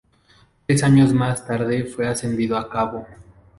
[0.65, 3.05] Tres años más tarde fue ascendido a cabo.